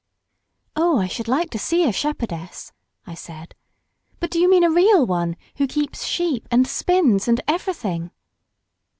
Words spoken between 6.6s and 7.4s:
spins and